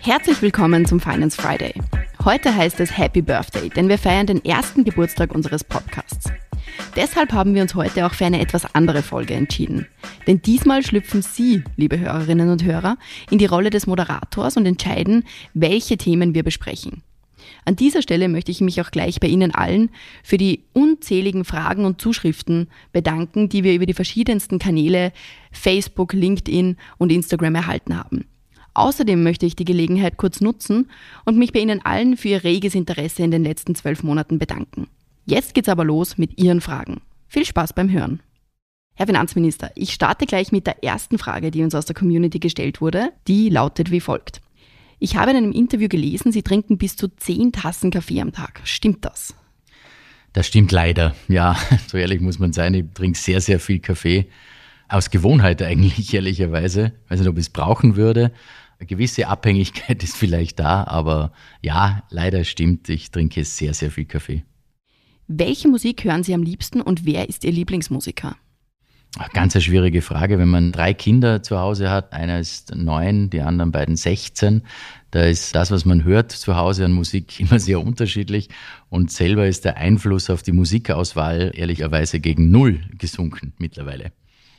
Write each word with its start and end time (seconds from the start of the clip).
Herzlich 0.00 0.42
willkommen 0.42 0.86
zum 0.86 0.98
Finance 0.98 1.40
Friday. 1.40 1.72
Heute 2.24 2.54
heißt 2.54 2.80
es 2.80 2.98
Happy 2.98 3.22
Birthday, 3.22 3.68
denn 3.68 3.88
wir 3.88 3.96
feiern 3.98 4.26
den 4.26 4.44
ersten 4.44 4.82
Geburtstag 4.82 5.32
unseres 5.32 5.62
Podcasts. 5.62 6.30
Deshalb 6.96 7.32
haben 7.32 7.54
wir 7.54 7.62
uns 7.62 7.76
heute 7.76 8.06
auch 8.06 8.14
für 8.14 8.26
eine 8.26 8.40
etwas 8.40 8.74
andere 8.74 9.02
Folge 9.02 9.34
entschieden. 9.34 9.86
Denn 10.26 10.42
diesmal 10.42 10.82
schlüpfen 10.82 11.22
Sie, 11.22 11.62
liebe 11.76 11.98
Hörerinnen 11.98 12.50
und 12.50 12.64
Hörer, 12.64 12.96
in 13.30 13.38
die 13.38 13.46
Rolle 13.46 13.70
des 13.70 13.86
Moderators 13.86 14.56
und 14.56 14.66
entscheiden, 14.66 15.24
welche 15.52 15.96
Themen 15.96 16.34
wir 16.34 16.42
besprechen. 16.42 17.02
An 17.64 17.76
dieser 17.76 18.02
Stelle 18.02 18.28
möchte 18.28 18.50
ich 18.50 18.60
mich 18.60 18.80
auch 18.80 18.90
gleich 18.90 19.20
bei 19.20 19.28
Ihnen 19.28 19.54
allen 19.54 19.90
für 20.22 20.36
die 20.36 20.64
unzähligen 20.72 21.44
Fragen 21.44 21.84
und 21.84 22.00
Zuschriften 22.00 22.68
bedanken, 22.92 23.48
die 23.48 23.64
wir 23.64 23.74
über 23.74 23.86
die 23.86 23.94
verschiedensten 23.94 24.58
Kanäle 24.58 25.12
Facebook, 25.52 26.12
LinkedIn 26.12 26.76
und 26.98 27.12
Instagram 27.12 27.54
erhalten 27.54 27.96
haben. 27.96 28.24
Außerdem 28.74 29.22
möchte 29.22 29.46
ich 29.46 29.54
die 29.54 29.64
Gelegenheit 29.64 30.16
kurz 30.16 30.40
nutzen 30.40 30.90
und 31.24 31.38
mich 31.38 31.52
bei 31.52 31.60
Ihnen 31.60 31.84
allen 31.84 32.16
für 32.16 32.28
Ihr 32.28 32.44
reges 32.44 32.74
Interesse 32.74 33.22
in 33.22 33.30
den 33.30 33.44
letzten 33.44 33.74
zwölf 33.74 34.02
Monaten 34.02 34.38
bedanken. 34.38 34.88
Jetzt 35.24 35.54
geht's 35.54 35.68
aber 35.68 35.84
los 35.84 36.18
mit 36.18 36.38
Ihren 36.38 36.60
Fragen. 36.60 37.00
Viel 37.28 37.44
Spaß 37.44 37.72
beim 37.72 37.90
Hören. 37.90 38.20
Herr 38.96 39.06
Finanzminister, 39.06 39.70
ich 39.74 39.92
starte 39.92 40.26
gleich 40.26 40.52
mit 40.52 40.66
der 40.66 40.84
ersten 40.84 41.18
Frage, 41.18 41.50
die 41.50 41.62
uns 41.62 41.74
aus 41.74 41.86
der 41.86 41.96
Community 41.96 42.38
gestellt 42.38 42.80
wurde. 42.80 43.10
Die 43.26 43.48
lautet 43.48 43.90
wie 43.90 44.00
folgt. 44.00 44.40
Ich 44.98 45.16
habe 45.16 45.32
in 45.32 45.36
einem 45.36 45.52
Interview 45.52 45.88
gelesen, 45.88 46.32
Sie 46.32 46.42
trinken 46.42 46.78
bis 46.78 46.96
zu 46.96 47.08
zehn 47.08 47.52
Tassen 47.52 47.90
Kaffee 47.90 48.20
am 48.20 48.32
Tag. 48.32 48.60
Stimmt 48.64 49.04
das? 49.04 49.34
Das 50.32 50.46
stimmt 50.46 50.72
leider. 50.72 51.14
Ja, 51.28 51.56
so 51.86 51.96
ehrlich 51.96 52.20
muss 52.20 52.38
man 52.38 52.52
sein. 52.52 52.74
Ich 52.74 52.84
trinke 52.94 53.18
sehr, 53.18 53.40
sehr 53.40 53.60
viel 53.60 53.78
Kaffee. 53.78 54.26
Aus 54.88 55.10
Gewohnheit 55.10 55.62
eigentlich, 55.62 56.12
ehrlicherweise. 56.14 56.92
Ich 57.04 57.10
weiß 57.10 57.20
nicht, 57.20 57.28
ob 57.28 57.36
ich 57.36 57.46
es 57.46 57.50
brauchen 57.50 57.96
würde. 57.96 58.32
Eine 58.78 58.86
gewisse 58.86 59.28
Abhängigkeit 59.28 60.02
ist 60.02 60.16
vielleicht 60.16 60.58
da, 60.58 60.84
aber 60.84 61.32
ja, 61.62 62.02
leider 62.10 62.44
stimmt, 62.44 62.88
ich 62.88 63.10
trinke 63.10 63.44
sehr, 63.44 63.74
sehr 63.74 63.90
viel 63.90 64.04
Kaffee. 64.04 64.44
Welche 65.26 65.68
Musik 65.68 66.04
hören 66.04 66.22
Sie 66.22 66.34
am 66.34 66.42
liebsten 66.42 66.82
und 66.82 67.06
wer 67.06 67.28
ist 67.28 67.44
Ihr 67.44 67.52
Lieblingsmusiker? 67.52 68.36
Ganz 69.32 69.54
eine 69.54 69.62
schwierige 69.62 70.02
Frage. 70.02 70.38
Wenn 70.38 70.48
man 70.48 70.72
drei 70.72 70.92
Kinder 70.92 71.42
zu 71.42 71.58
Hause 71.58 71.90
hat, 71.90 72.12
einer 72.12 72.40
ist 72.40 72.74
neun, 72.74 73.30
die 73.30 73.42
anderen 73.42 73.70
beiden 73.70 73.96
16, 73.96 74.62
da 75.12 75.22
ist 75.22 75.54
das, 75.54 75.70
was 75.70 75.84
man 75.84 76.02
hört 76.02 76.32
zu 76.32 76.56
Hause 76.56 76.84
an 76.84 76.92
Musik 76.92 77.38
immer 77.40 77.60
sehr 77.60 77.80
unterschiedlich 77.80 78.48
und 78.90 79.12
selber 79.12 79.46
ist 79.46 79.64
der 79.64 79.76
Einfluss 79.76 80.30
auf 80.30 80.42
die 80.42 80.52
Musikauswahl 80.52 81.52
ehrlicherweise 81.54 82.18
gegen 82.18 82.50
null 82.50 82.80
gesunken 82.98 83.52
mittlerweile. 83.58 84.10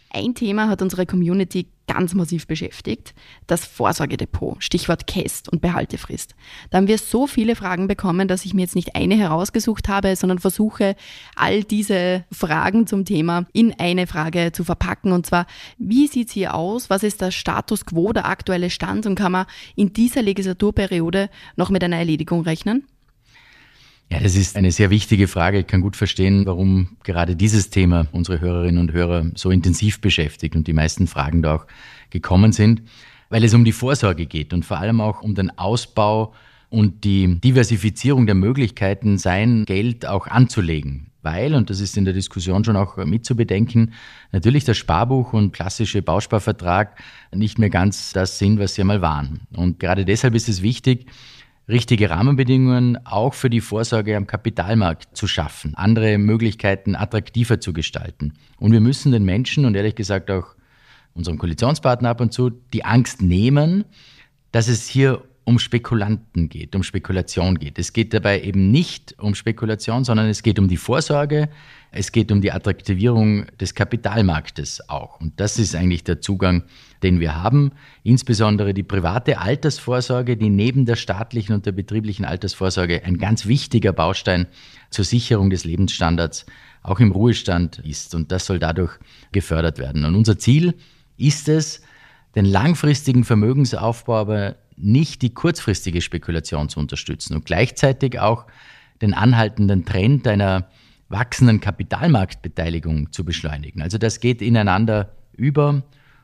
Ein 0.10 0.34
Thema 0.34 0.70
hat 0.70 0.82
unsere 0.82 1.06
Community 1.06 1.68
ganz 1.96 2.14
massiv 2.14 2.46
beschäftigt, 2.46 3.14
das 3.48 3.66
Vorsorgedepot, 3.66 4.62
Stichwort 4.62 5.08
Käst 5.08 5.48
und 5.48 5.62
Behaltefrist. 5.62 6.36
Da 6.70 6.78
haben 6.78 6.90
wir 6.90 6.98
so 6.98 7.26
viele 7.26 7.56
Fragen 7.56 7.88
bekommen, 7.88 8.28
dass 8.28 8.44
ich 8.44 8.54
mir 8.54 8.64
jetzt 8.64 8.76
nicht 8.76 8.96
eine 8.96 9.16
herausgesucht 9.16 9.88
habe, 9.88 10.14
sondern 10.18 10.40
versuche, 10.40 10.96
all 11.36 11.64
diese 11.64 12.26
Fragen 12.34 12.86
zum 12.86 13.06
Thema 13.06 13.46
in 13.54 13.74
eine 13.80 14.08
Frage 14.08 14.52
zu 14.52 14.66
verpacken. 14.66 15.14
Und 15.14 15.26
zwar, 15.26 15.48
wie 15.78 16.08
sieht 16.08 16.28
es 16.28 16.34
hier 16.34 16.54
aus? 16.54 16.90
Was 16.90 17.04
ist 17.04 17.22
der 17.22 17.32
Status 17.32 17.86
quo, 17.86 18.12
der 18.12 18.26
aktuelle 18.26 18.70
Stand? 18.70 19.06
Und 19.06 19.16
kann 19.16 19.32
man 19.32 19.46
in 19.76 19.94
dieser 19.94 20.22
Legislaturperiode 20.22 21.30
noch 21.56 21.70
mit 21.70 21.82
einer 21.82 21.98
Erledigung 21.98 22.42
rechnen? 22.42 22.84
Ja, 24.12 24.20
das 24.20 24.36
ist 24.36 24.56
eine 24.56 24.72
sehr 24.72 24.92
wichtige 24.92 25.28
Frage. 25.28 25.60
Ich 25.60 25.68
kann 25.68 25.82
gut 25.82 25.96
verstehen, 25.96 26.46
warum 26.46 26.98
gerade 27.04 27.36
dieses 27.36 27.72
Thema 27.72 28.08
unsere 28.12 28.40
Hörerinnen 28.40 28.80
und 28.80 28.94
Hörer 28.94 29.32
so 29.36 29.50
intensiv 29.50 30.00
beschäftigt 30.00 30.56
und 30.56 30.68
die 30.68 30.74
meisten 30.74 31.08
Fragen 31.08 31.42
da 31.42 31.56
auch 31.56 31.66
gekommen 32.12 32.52
sind, 32.52 32.84
weil 33.30 33.44
es 33.44 33.54
um 33.56 33.66
die 33.66 33.72
Vorsorge 33.72 34.28
geht 34.28 34.54
und 34.54 34.64
vor 34.64 34.78
allem 34.78 35.02
auch 35.02 35.22
um 35.22 35.34
den 35.34 35.58
Ausbau 35.58 36.34
und 36.70 37.04
die 37.04 37.40
Diversifizierung 37.40 38.26
der 38.28 38.36
Möglichkeiten, 38.36 39.18
sein 39.18 39.66
Geld 39.66 40.06
auch 40.06 40.28
anzulegen. 40.28 41.12
Weil, 41.24 41.56
und 41.56 41.72
das 41.72 41.80
ist 41.80 41.98
in 41.98 42.06
der 42.06 42.14
Diskussion 42.14 42.64
schon 42.64 42.76
auch 42.76 42.98
mitzubedenken, 42.98 43.94
natürlich 44.32 44.64
das 44.66 44.78
Sparbuch 44.78 45.34
und 45.34 45.54
klassische 45.54 46.04
Bausparvertrag 46.04 47.02
nicht 47.34 47.58
mehr 47.58 47.72
ganz 47.72 48.14
das 48.14 48.38
sind, 48.38 48.60
was 48.60 48.76
sie 48.76 48.82
einmal 48.82 49.02
waren. 49.02 49.42
Und 49.56 49.80
gerade 49.80 50.06
deshalb 50.06 50.36
ist 50.36 50.48
es 50.48 50.62
wichtig, 50.62 51.08
richtige 51.68 52.10
Rahmenbedingungen 52.10 53.06
auch 53.06 53.34
für 53.34 53.50
die 53.50 53.62
Vorsorge 53.62 54.16
am 54.16 54.28
Kapitalmarkt 54.28 55.16
zu 55.18 55.28
schaffen, 55.28 55.74
andere 55.76 56.18
Möglichkeiten 56.18 56.96
attraktiver 56.96 57.60
zu 57.60 57.74
gestalten. 57.74 58.34
Und 58.58 58.72
wir 58.72 58.82
müssen 58.82 59.12
den 59.12 59.26
Menschen 59.26 59.66
und 59.66 59.76
ehrlich 59.76 59.96
gesagt 59.96 60.30
auch 60.30 60.56
unserem 61.14 61.38
Koalitionspartner 61.38 62.10
ab 62.10 62.22
und 62.22 62.34
zu 62.34 62.50
die 62.50 62.86
Angst 62.86 63.22
nehmen, 63.22 63.86
dass 64.52 64.68
es 64.68 64.88
hier 64.88 65.24
um 65.46 65.60
Spekulanten 65.60 66.50
geht, 66.50 66.76
um 66.76 66.82
Spekulation 66.82 67.60
geht. 67.60 67.78
Es 67.78 67.94
geht 67.94 68.14
dabei 68.16 68.42
eben 68.42 68.72
nicht 68.72 69.16
um 69.20 69.36
Spekulation, 69.36 70.04
sondern 70.04 70.28
es 70.28 70.42
geht 70.42 70.58
um 70.58 70.68
die 70.68 70.78
Vorsorge, 70.78 71.50
es 71.92 72.12
geht 72.12 72.32
um 72.32 72.42
die 72.42 72.52
Attraktivierung 72.52 73.46
des 73.60 73.76
Kapitalmarktes 73.76 74.90
auch. 74.90 75.22
Und 75.22 75.40
das 75.40 75.60
ist 75.60 75.76
eigentlich 75.76 76.04
der 76.04 76.20
Zugang, 76.20 76.64
den 77.04 77.20
wir 77.20 77.42
haben. 77.42 77.72
Insbesondere 78.04 78.74
die 78.74 78.84
private 78.84 79.38
Altersvorsorge, 79.38 80.36
die 80.36 80.50
neben 80.50 80.88
der 80.88 80.96
staatlichen 80.96 81.54
und 81.54 81.68
der 81.68 81.74
betrieblichen 81.74 82.26
Altersvorsorge 82.26 83.04
ein 83.06 83.20
ganz 83.20 83.46
wichtiger 83.46 83.94
Baustein 83.94 84.48
zur 84.90 85.06
Sicherung 85.06 85.52
des 85.52 85.64
Lebensstandards 85.64 86.48
auch 86.82 87.00
im 87.00 87.12
Ruhestand 87.12 87.80
ist. 87.80 88.16
Und 88.16 88.32
das 88.32 88.48
soll 88.48 88.58
dadurch 88.58 88.94
gefördert 89.32 89.78
werden. 89.78 90.06
Und 90.06 90.16
unser 90.16 90.40
Ziel 90.40 90.74
ist 91.18 91.50
es, 91.50 91.82
den 92.34 92.46
langfristigen 92.46 93.24
Vermögensaufbau 93.24 94.16
aber 94.16 94.56
nicht 94.78 95.22
die 95.22 95.34
kurzfristige 95.34 96.02
Spekulation 96.02 96.70
zu 96.70 96.80
unterstützen 96.80 97.36
und 97.36 97.46
gleichzeitig 97.46 98.20
auch 98.20 98.46
den 99.02 99.14
anhaltenden 99.14 99.86
Trend 99.86 100.28
einer 100.28 100.70
wachsenden 101.10 101.60
Kapitalmarktbeteiligung 101.60 103.12
zu 103.12 103.24
beschleunigen. 103.24 103.82
Also 103.82 103.98
das 103.98 104.20
geht 104.20 104.42
ineinander 104.42 105.16
über 105.34 105.84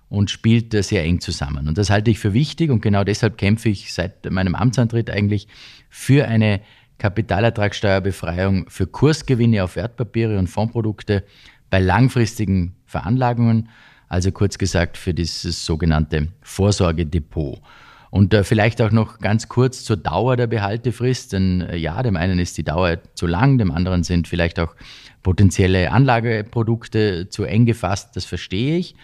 und 0.10 0.30
spielt 0.30 0.74
sehr 0.84 1.04
eng 1.04 1.22
zusammen. 1.22 1.68
Und 1.68 1.78
das 1.78 1.90
halte 1.90 2.12
ich 2.12 2.20
für 2.20 2.34
wichtig 2.34 2.70
und 2.70 2.82
genau 2.82 3.04
deshalb 3.04 3.38
kämpfe 3.38 3.70
ich 3.70 3.94
seit 3.94 4.30
meinem 4.30 4.56
Amtsantritt 4.56 5.10
eigentlich 5.10 5.48
für 5.90 6.28
eine 6.28 6.62
Kapitalertragssteuerbefreiung 6.98 8.70
für 8.70 8.88
Kursgewinne 8.88 9.64
auf 9.64 9.76
Wertpapiere 9.76 10.38
und 10.38 10.48
Fondsprodukte 10.48 11.24
bei 11.70 11.80
langfristigen 11.80 12.76
Veranlagungen, 12.86 13.70
also 14.08 14.32
kurz 14.32 14.58
gesagt 14.58 14.98
für 14.98 15.14
dieses 15.14 15.66
sogenannte 15.66 16.28
Vorsorgedepot. 16.42 17.62
Und 18.12 18.34
äh, 18.34 18.44
vielleicht 18.44 18.82
auch 18.82 18.92
noch 18.92 19.20
ganz 19.20 19.48
kurz 19.48 19.86
zur 19.86 19.96
Dauer 19.96 20.36
der 20.36 20.48
Behaltefrist, 20.48 21.32
denn 21.32 21.62
äh, 21.62 21.78
ja, 21.78 22.04
dem 22.04 22.18
einen 22.18 22.40
ist 22.40 22.58
die 22.58 22.64
Dauer 22.64 23.00
zu 23.16 23.26
lang, 23.26 23.58
dem 23.58 23.72
anderen 23.72 24.04
sind 24.04 24.28
vielleicht 24.28 24.60
auch 24.60 24.76
potenzielle 25.24 25.92
Anlageprodukte 25.92 27.30
zu 27.30 27.46
eng 27.46 27.66
gefasst, 27.66 28.16
das 28.16 28.26
verstehe 28.26 28.78
ich. 28.78 28.96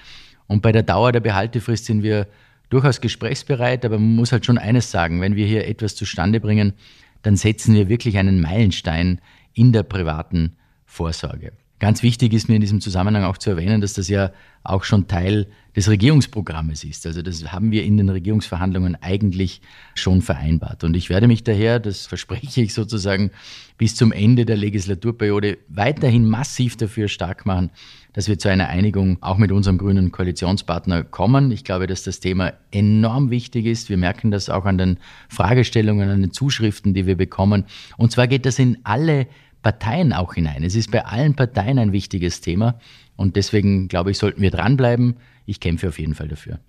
Und 0.48 0.62
bei 0.62 0.74
der 0.74 0.84
Dauer 0.84 1.14
der 1.14 1.22
Behaltefrist 1.22 1.86
sind 1.86 2.04
wir 2.04 2.28
durchaus 2.70 3.00
gesprächsbereit, 3.00 3.86
aber 3.86 3.98
man 3.98 4.16
muss 4.16 4.34
halt 4.34 4.46
schon 4.46 4.58
eines 4.58 4.92
sagen, 4.92 5.22
wenn 5.22 5.38
wir 5.38 5.48
hier 5.48 5.68
etwas 5.68 5.96
zustande 5.96 6.42
bringen, 6.42 6.74
dann 7.22 7.38
setzen 7.38 7.76
wir 7.76 7.88
wirklich 7.88 8.18
einen 8.18 8.42
Meilenstein 8.42 9.22
in 9.54 9.72
der 9.72 9.84
privaten 9.84 10.58
Vorsorge. 10.86 11.54
Ganz 11.80 12.02
wichtig 12.02 12.34
ist 12.34 12.50
mir 12.50 12.56
in 12.56 12.62
diesem 12.62 12.82
Zusammenhang 12.82 13.24
auch 13.24 13.38
zu 13.38 13.52
erwähnen, 13.52 13.82
dass 13.82 13.94
das 13.94 14.08
ja 14.08 14.32
auch 14.64 14.84
schon 14.84 15.08
Teil 15.08 15.48
des 15.76 15.88
Regierungsprogrammes 15.90 16.84
ist. 16.84 17.06
Also 17.06 17.22
das 17.22 17.52
haben 17.52 17.72
wir 17.72 17.84
in 17.84 17.98
den 17.98 18.10
Regierungsverhandlungen 18.10 18.98
eigentlich 19.00 19.62
schon 19.94 20.24
vereinbart. 20.24 20.84
Und 20.84 20.96
ich 20.96 21.10
werde 21.10 21.28
mich 21.28 21.44
daher, 21.44 21.80
das 21.80 22.08
verspreche 22.08 22.62
ich 22.62 22.74
sozusagen, 22.74 23.30
bis 23.78 23.96
zum 23.96 24.12
Ende 24.12 24.46
der 24.46 24.58
Legislaturperiode 24.58 25.60
weiterhin 25.70 26.28
massiv 26.28 26.78
dafür 26.78 27.08
stark 27.08 27.46
machen, 27.46 27.70
dass 28.14 28.28
wir 28.28 28.40
zu 28.40 28.50
einer 28.50 28.70
Einigung 28.70 29.20
auch 29.22 29.38
mit 29.38 29.52
unserem 29.52 29.78
grünen 29.78 30.12
Koalitionspartner 30.12 31.04
kommen. 31.04 31.52
Ich 31.52 31.64
glaube, 31.64 31.86
dass 31.86 32.02
das 32.02 32.20
Thema 32.20 32.54
enorm 32.72 33.30
wichtig 33.30 33.68
ist. 33.68 33.90
Wir 33.90 33.98
merken 33.98 34.32
das 34.32 34.50
auch 34.50 34.66
an 34.66 34.80
den 34.80 34.98
Fragestellungen, 35.30 36.10
an 36.10 36.22
den 36.22 36.32
Zuschriften, 36.32 36.96
die 36.96 37.06
wir 37.06 37.16
bekommen. 37.16 37.66
Und 37.98 38.12
zwar 38.12 38.28
geht 38.28 38.48
das 38.48 38.58
in 38.58 38.80
alle 38.84 39.28
Parteien 39.62 40.14
auch 40.14 40.34
hinein. 40.34 40.64
Es 40.64 40.76
ist 40.76 40.92
bei 40.92 41.06
allen 41.06 41.36
Parteien 41.36 41.80
ein 41.80 41.92
wichtiges 41.92 42.42
Thema 42.42 42.80
und 43.16 43.36
deswegen 43.36 43.88
glaube 43.88 44.12
ich, 44.12 44.18
sollten 44.18 44.42
wir 44.42 44.52
dranbleiben. 44.52 45.18
Ich 45.46 45.60
kämpfe 45.60 45.90
auf 45.90 46.00
jeden 46.00 46.16
Fall 46.16 46.28
dafür. 46.28 46.60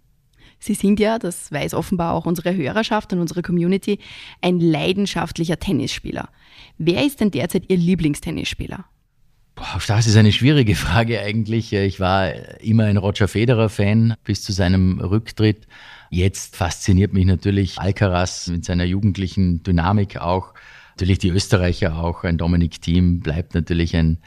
Sie 0.61 0.75
sind 0.75 0.99
ja, 0.99 1.19
das 1.19 1.53
weiß 1.53 1.75
offenbar 1.75 2.15
auch 2.15 2.27
unsere 2.27 2.55
Hörerschaft 2.55 3.13
und 3.13 3.21
unsere 3.21 3.43
Community, 3.43 3.99
ein 4.41 4.59
leidenschaftlicher 4.59 5.59
Tennisspieler. 5.59 6.31
Wer 6.79 7.05
ist 7.05 7.21
denn 7.21 7.31
derzeit 7.31 7.65
Ihr 7.69 7.77
Lieblingstennisspieler? 7.77 8.85
Boah, 9.55 9.81
das 9.87 10.07
ist 10.07 10.17
eine 10.17 10.33
schwierige 10.33 10.77
Frage 10.77 11.21
eigentlich. 11.21 11.73
Ich 11.73 11.99
war 11.99 12.33
immer 12.61 12.85
ein 12.85 12.97
Roger 12.97 13.27
Federer-Fan 13.27 14.15
bis 14.25 14.43
zu 14.43 14.53
seinem 14.53 15.01
Rücktritt. 15.01 15.67
Jetzt 16.11 16.57
fasziniert 16.57 17.13
mich 17.13 17.27
natürlich 17.27 17.79
Alcaraz 17.79 18.47
mit 18.49 18.65
seiner 18.65 18.85
jugendlichen 18.85 19.63
Dynamik 19.65 20.17
auch. 20.19 20.55
Natürlich 20.99 21.19
die 21.19 21.31
Österreicher 21.31 21.97
auch. 21.97 22.25
Ein 22.25 22.39
Dominik 22.39 22.83
Thiem 22.83 23.21
bleibt 23.21 23.55
natürlich 23.55 23.95
ein, 23.95 24.19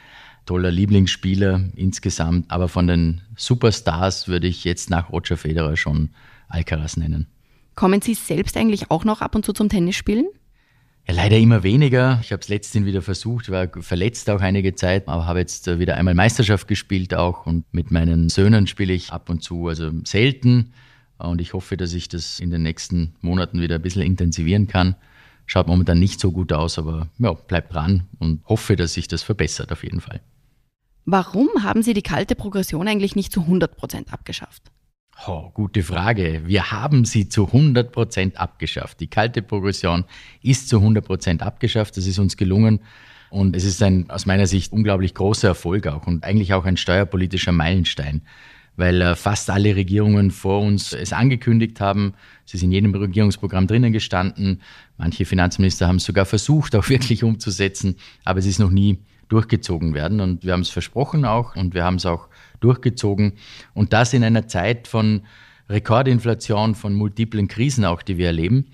toller 0.46 0.70
Lieblingsspieler 0.70 1.70
insgesamt. 1.76 2.50
Aber 2.50 2.68
von 2.68 2.86
den 2.86 3.20
Superstars 3.36 4.28
würde 4.28 4.46
ich 4.46 4.64
jetzt 4.64 4.90
nach 4.90 5.12
Roger 5.12 5.36
Federer 5.36 5.76
schon 5.76 6.10
Alcaraz 6.48 6.96
nennen. 6.96 7.26
Kommen 7.74 8.02
Sie 8.02 8.14
selbst 8.14 8.56
eigentlich 8.56 8.90
auch 8.90 9.04
noch 9.04 9.20
ab 9.22 9.34
und 9.34 9.44
zu 9.44 9.52
zum 9.52 9.68
Tennisspielen? 9.68 10.26
Ja, 11.08 11.14
leider 11.14 11.38
immer 11.38 11.62
weniger. 11.62 12.20
Ich 12.22 12.32
habe 12.32 12.42
es 12.42 12.48
letztens 12.48 12.86
wieder 12.86 13.02
versucht, 13.02 13.50
war 13.50 13.68
verletzt 13.80 14.30
auch 14.30 14.40
einige 14.40 14.74
Zeit, 14.74 15.08
aber 15.08 15.26
habe 15.26 15.40
jetzt 15.40 15.66
äh, 15.66 15.78
wieder 15.78 15.96
einmal 15.96 16.14
Meisterschaft 16.14 16.68
gespielt 16.68 17.14
auch 17.14 17.46
und 17.46 17.64
mit 17.72 17.90
meinen 17.90 18.28
Söhnen 18.28 18.66
spiele 18.66 18.92
ich 18.92 19.10
ab 19.10 19.28
und 19.28 19.42
zu, 19.42 19.68
also 19.68 19.90
selten. 20.04 20.72
Und 21.18 21.40
ich 21.40 21.54
hoffe, 21.54 21.76
dass 21.76 21.92
ich 21.94 22.08
das 22.08 22.40
in 22.40 22.50
den 22.50 22.62
nächsten 22.62 23.14
Monaten 23.20 23.60
wieder 23.60 23.76
ein 23.76 23.82
bisschen 23.82 24.02
intensivieren 24.02 24.66
kann. 24.68 24.96
Schaut 25.46 25.66
momentan 25.66 25.98
nicht 25.98 26.20
so 26.20 26.32
gut 26.32 26.52
aus, 26.52 26.78
aber 26.78 27.08
ja, 27.18 27.32
bleibt 27.32 27.74
dran 27.74 28.08
und 28.18 28.44
hoffe, 28.46 28.76
dass 28.76 28.94
sich 28.94 29.08
das 29.08 29.22
verbessert 29.22 29.72
auf 29.72 29.84
jeden 29.84 30.00
Fall. 30.00 30.20
Warum 31.04 31.48
haben 31.62 31.82
Sie 31.82 31.94
die 31.94 32.02
kalte 32.02 32.34
Progression 32.34 32.86
eigentlich 32.86 33.16
nicht 33.16 33.32
zu 33.32 33.40
100 33.40 33.76
Prozent 33.76 34.12
abgeschafft? 34.12 34.70
Oh, 35.26 35.50
gute 35.50 35.82
Frage. 35.82 36.42
Wir 36.46 36.72
haben 36.72 37.04
sie 37.04 37.28
zu 37.28 37.46
100 37.46 37.92
Prozent 37.92 38.38
abgeschafft. 38.38 38.98
Die 38.98 39.06
kalte 39.06 39.42
Progression 39.42 40.04
ist 40.42 40.68
zu 40.68 40.78
100 40.78 41.04
Prozent 41.04 41.42
abgeschafft. 41.42 41.96
Das 41.96 42.06
ist 42.06 42.18
uns 42.18 42.36
gelungen. 42.36 42.80
Und 43.30 43.54
es 43.54 43.64
ist 43.64 43.82
ein 43.82 44.10
aus 44.10 44.26
meiner 44.26 44.46
Sicht 44.46 44.72
unglaublich 44.72 45.14
großer 45.14 45.48
Erfolg 45.48 45.86
auch 45.86 46.06
und 46.06 46.24
eigentlich 46.24 46.54
auch 46.54 46.64
ein 46.64 46.76
steuerpolitischer 46.76 47.52
Meilenstein, 47.52 48.22
weil 48.76 49.00
äh, 49.02 49.16
fast 49.16 49.50
alle 49.50 49.76
Regierungen 49.76 50.30
vor 50.30 50.60
uns 50.60 50.92
es 50.92 51.12
angekündigt 51.12 51.80
haben. 51.80 52.14
Es 52.46 52.54
ist 52.54 52.62
in 52.62 52.72
jedem 52.72 52.94
Regierungsprogramm 52.94 53.66
drinnen 53.66 53.92
gestanden. 53.92 54.60
Manche 54.98 55.24
Finanzminister 55.24 55.88
haben 55.88 55.96
es 55.96 56.04
sogar 56.04 56.24
versucht, 56.24 56.74
auch 56.76 56.88
wirklich 56.88 57.24
umzusetzen, 57.24 57.96
aber 58.24 58.38
es 58.38 58.46
ist 58.46 58.58
noch 58.58 58.70
nie 58.70 58.98
durchgezogen 59.28 59.94
werden. 59.94 60.20
Und 60.20 60.44
wir 60.44 60.52
haben 60.52 60.60
es 60.60 60.70
versprochen 60.70 61.24
auch 61.24 61.56
und 61.56 61.74
wir 61.74 61.84
haben 61.84 61.96
es 61.96 62.06
auch 62.06 62.28
durchgezogen. 62.60 63.34
Und 63.74 63.92
das 63.92 64.12
in 64.12 64.24
einer 64.24 64.46
Zeit 64.46 64.88
von 64.88 65.22
Rekordinflation, 65.68 66.74
von 66.74 66.94
multiplen 66.94 67.48
Krisen 67.48 67.84
auch, 67.84 68.02
die 68.02 68.18
wir 68.18 68.26
erleben. 68.26 68.66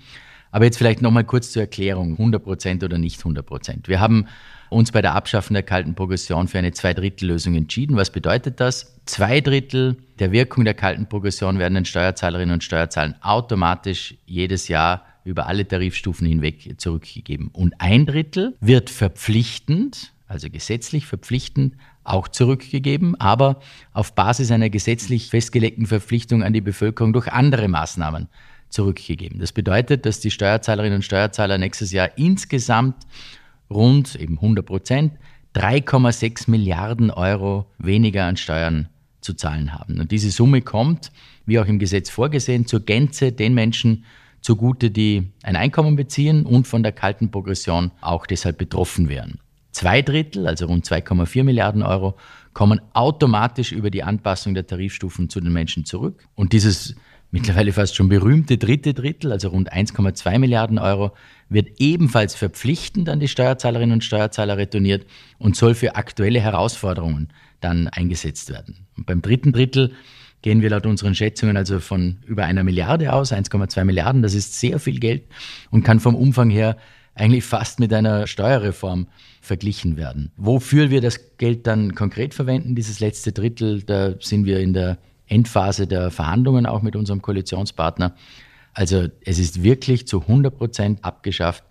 Aber 0.51 0.65
jetzt 0.65 0.77
vielleicht 0.77 1.01
nochmal 1.01 1.23
kurz 1.23 1.51
zur 1.51 1.61
Erklärung, 1.61 2.13
100 2.13 2.43
Prozent 2.43 2.83
oder 2.83 2.97
nicht 2.97 3.19
100 3.19 3.45
Prozent. 3.45 3.87
Wir 3.87 3.99
haben 3.99 4.27
uns 4.69 4.91
bei 4.91 5.01
der 5.01 5.15
Abschaffung 5.15 5.53
der 5.53 5.63
kalten 5.63 5.95
Progression 5.95 6.47
für 6.47 6.59
eine 6.59 6.71
Zweidrittellösung 6.71 7.55
entschieden. 7.55 7.97
Was 7.97 8.11
bedeutet 8.11 8.59
das? 8.59 8.95
Zwei 9.05 9.41
Drittel 9.41 9.97
der 10.19 10.31
Wirkung 10.31 10.65
der 10.65 10.73
kalten 10.73 11.07
Progression 11.07 11.59
werden 11.59 11.75
den 11.75 11.85
Steuerzahlerinnen 11.85 12.53
und 12.53 12.63
Steuerzahlern 12.63 13.15
automatisch 13.21 14.15
jedes 14.25 14.67
Jahr 14.67 15.05
über 15.23 15.47
alle 15.47 15.67
Tarifstufen 15.67 16.27
hinweg 16.27 16.75
zurückgegeben. 16.77 17.49
Und 17.51 17.73
ein 17.79 18.05
Drittel 18.05 18.55
wird 18.61 18.89
verpflichtend, 18.89 20.13
also 20.27 20.49
gesetzlich 20.49 21.05
verpflichtend, 21.05 21.75
auch 22.03 22.27
zurückgegeben, 22.27 23.19
aber 23.19 23.59
auf 23.93 24.13
Basis 24.15 24.51
einer 24.51 24.69
gesetzlich 24.69 25.29
festgelegten 25.29 25.85
Verpflichtung 25.85 26.43
an 26.43 26.53
die 26.53 26.61
Bevölkerung 26.61 27.13
durch 27.13 27.27
andere 27.31 27.67
Maßnahmen 27.67 28.27
zurückgegeben. 28.69 29.39
Das 29.39 29.51
bedeutet, 29.51 30.05
dass 30.05 30.19
die 30.19 30.31
Steuerzahlerinnen 30.31 30.97
und 30.97 31.03
Steuerzahler 31.03 31.57
nächstes 31.57 31.91
Jahr 31.91 32.17
insgesamt 32.17 32.95
rund 33.69 34.15
eben 34.15 34.35
100 34.35 34.65
Prozent 34.65 35.13
3,6 35.55 36.49
Milliarden 36.49 37.11
Euro 37.11 37.65
weniger 37.77 38.25
an 38.25 38.37
Steuern 38.37 38.89
zu 39.21 39.33
zahlen 39.33 39.73
haben. 39.73 39.99
Und 39.99 40.11
diese 40.11 40.31
Summe 40.31 40.61
kommt, 40.61 41.11
wie 41.45 41.59
auch 41.59 41.65
im 41.65 41.79
Gesetz 41.79 42.09
vorgesehen, 42.09 42.65
zur 42.65 42.81
Gänze 42.81 43.31
den 43.31 43.53
Menschen 43.53 44.05
zugute, 44.41 44.91
die 44.91 45.31
ein 45.43 45.55
Einkommen 45.55 45.95
beziehen 45.95 46.45
und 46.45 46.67
von 46.67 46.83
der 46.83 46.91
kalten 46.91 47.31
Progression 47.31 47.91
auch 48.01 48.25
deshalb 48.25 48.57
betroffen 48.57 49.09
wären. 49.09 49.39
Zwei 49.71 50.01
Drittel, 50.01 50.47
also 50.47 50.65
rund 50.65 50.85
2,4 50.85 51.43
Milliarden 51.43 51.83
Euro, 51.83 52.15
kommen 52.53 52.81
automatisch 52.93 53.71
über 53.71 53.91
die 53.91 54.03
Anpassung 54.03 54.53
der 54.53 54.65
Tarifstufen 54.65 55.29
zu 55.29 55.39
den 55.39 55.53
Menschen 55.53 55.85
zurück. 55.85 56.23
Und 56.35 56.53
dieses 56.53 56.95
mittlerweile 57.31 57.73
fast 57.73 57.95
schon 57.95 58.09
berühmte 58.09 58.57
dritte 58.57 58.93
Drittel, 58.93 59.31
also 59.31 59.49
rund 59.49 59.71
1,2 59.71 60.39
Milliarden 60.39 60.79
Euro, 60.79 61.11
wird 61.49 61.79
ebenfalls 61.79 62.35
verpflichtend 62.35 63.09
an 63.09 63.19
die 63.19 63.27
Steuerzahlerinnen 63.27 63.93
und 63.93 64.03
Steuerzahler 64.03 64.57
retourniert 64.57 65.05
und 65.37 65.55
soll 65.55 65.75
für 65.75 65.95
aktuelle 65.95 66.39
Herausforderungen 66.39 67.29
dann 67.61 67.87
eingesetzt 67.87 68.49
werden. 68.49 68.87
Und 68.97 69.05
beim 69.05 69.21
dritten 69.21 69.51
Drittel 69.51 69.93
gehen 70.41 70.61
wir 70.61 70.69
laut 70.69 70.85
unseren 70.85 71.15
Schätzungen 71.15 71.57
also 71.57 71.79
von 71.79 72.17
über 72.25 72.45
einer 72.45 72.63
Milliarde 72.63 73.13
aus, 73.13 73.33
1,2 73.33 73.83
Milliarden. 73.83 74.21
Das 74.21 74.33
ist 74.33 74.59
sehr 74.59 74.79
viel 74.79 74.99
Geld 74.99 75.23
und 75.69 75.83
kann 75.83 75.99
vom 75.99 76.15
Umfang 76.15 76.49
her 76.49 76.77
eigentlich 77.15 77.43
fast 77.43 77.79
mit 77.79 77.93
einer 77.93 78.27
Steuerreform 78.27 79.07
verglichen 79.41 79.97
werden. 79.97 80.31
Wofür 80.37 80.89
wir 80.89 81.01
das 81.01 81.37
Geld 81.37 81.67
dann 81.67 81.93
konkret 81.93 82.33
verwenden, 82.33 82.75
dieses 82.75 83.01
letzte 83.01 83.33
Drittel, 83.33 83.83
da 83.83 84.13
sind 84.19 84.45
wir 84.45 84.59
in 84.59 84.73
der 84.73 84.97
Endphase 85.29 85.87
der 85.87 86.11
Verhandlungen 86.11 86.65
auch 86.65 86.81
mit 86.81 86.95
unserem 86.95 87.21
Koalitionspartner. 87.21 88.15
Also 88.73 89.07
es 89.25 89.39
ist 89.39 89.63
wirklich 89.63 90.07
zu 90.07 90.21
100 90.21 90.57
Prozent 90.57 91.03
abgeschafft. 91.03 91.63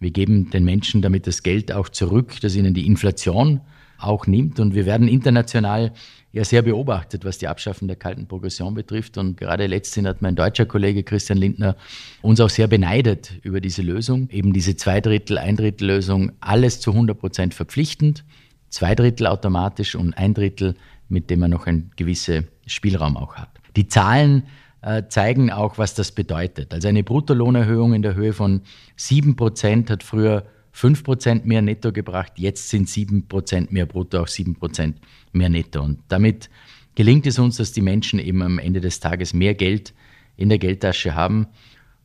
Wir 0.00 0.10
geben 0.10 0.50
den 0.50 0.64
Menschen 0.64 1.02
damit 1.02 1.26
das 1.26 1.42
Geld 1.42 1.72
auch 1.72 1.88
zurück, 1.88 2.40
das 2.40 2.54
ihnen 2.54 2.74
die 2.74 2.86
Inflation 2.86 3.60
auch 3.98 4.26
nimmt. 4.26 4.60
Und 4.60 4.74
wir 4.74 4.86
werden 4.86 5.08
international 5.08 5.92
ja 6.32 6.44
sehr 6.44 6.62
beobachtet, 6.62 7.24
was 7.24 7.38
die 7.38 7.48
Abschaffung 7.48 7.88
der 7.88 7.96
kalten 7.96 8.26
Progression 8.26 8.74
betrifft. 8.74 9.18
Und 9.18 9.36
gerade 9.36 9.66
letztens 9.66 10.06
hat 10.06 10.22
mein 10.22 10.36
deutscher 10.36 10.66
Kollege 10.66 11.02
Christian 11.02 11.38
Lindner 11.38 11.76
uns 12.22 12.40
auch 12.40 12.50
sehr 12.50 12.68
beneidet 12.68 13.32
über 13.42 13.60
diese 13.60 13.82
Lösung. 13.82 14.28
Eben 14.30 14.52
diese 14.52 14.76
Zweidrittel, 14.76 15.38
Eindrittel-Lösung, 15.38 16.32
alles 16.40 16.80
zu 16.80 16.92
100 16.92 17.18
Prozent 17.18 17.54
verpflichtend, 17.54 18.24
zwei 18.68 18.94
Drittel 18.94 19.26
automatisch 19.26 19.96
und 19.96 20.14
ein 20.14 20.34
Drittel, 20.34 20.74
mit 21.08 21.30
dem 21.30 21.40
man 21.40 21.50
noch 21.50 21.66
einen 21.66 21.90
gewissen 21.96 22.46
Spielraum 22.68 23.16
auch 23.16 23.36
hat. 23.36 23.50
Die 23.76 23.88
Zahlen 23.88 24.44
äh, 24.80 25.04
zeigen 25.08 25.50
auch, 25.50 25.78
was 25.78 25.94
das 25.94 26.12
bedeutet. 26.12 26.72
Also 26.72 26.88
eine 26.88 27.02
Bruttolohnerhöhung 27.02 27.94
in 27.94 28.02
der 28.02 28.14
Höhe 28.14 28.32
von 28.32 28.62
7 28.96 29.36
Prozent 29.36 29.90
hat 29.90 30.02
früher 30.02 30.44
5 30.72 31.02
Prozent 31.02 31.46
mehr 31.46 31.62
netto 31.62 31.92
gebracht, 31.92 32.34
jetzt 32.36 32.68
sind 32.68 32.88
7 32.88 33.26
Prozent 33.26 33.72
mehr 33.72 33.86
brutto, 33.86 34.20
auch 34.20 34.28
7 34.28 34.54
Prozent 34.54 35.00
mehr 35.32 35.48
netto. 35.48 35.82
Und 35.82 35.98
damit 36.08 36.48
gelingt 36.94 37.26
es 37.26 37.38
uns, 37.38 37.56
dass 37.56 37.72
die 37.72 37.80
Menschen 37.80 38.20
eben 38.20 38.42
am 38.42 38.58
Ende 38.58 38.80
des 38.80 39.00
Tages 39.00 39.34
mehr 39.34 39.54
Geld 39.54 39.92
in 40.36 40.48
der 40.48 40.58
Geldtasche 40.58 41.14
haben. 41.14 41.48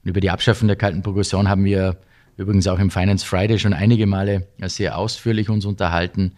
Und 0.03 0.09
über 0.09 0.21
die 0.21 0.31
Abschaffung 0.31 0.67
der 0.67 0.77
kalten 0.77 1.03
Progression 1.03 1.47
haben 1.47 1.65
wir 1.65 1.97
übrigens 2.35 2.67
auch 2.67 2.79
im 2.79 2.89
Finance 2.89 3.25
Friday 3.25 3.59
schon 3.59 3.73
einige 3.73 4.07
Male 4.07 4.47
sehr 4.61 4.97
ausführlich 4.97 5.49
uns 5.49 5.65
unterhalten. 5.65 6.33